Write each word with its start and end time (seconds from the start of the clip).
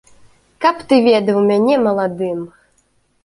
Каб 0.63 0.79
ты 0.93 0.99
ведаў 1.07 1.37
мяне 1.49 1.75
маладым! 1.87 2.39